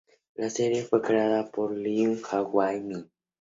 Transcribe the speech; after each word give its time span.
La 0.35 0.49
serie 0.49 0.81
fue 0.81 0.99
creada 0.99 1.51
por 1.51 1.71
Lim 1.77 2.19
Hwa-min. 2.23 3.07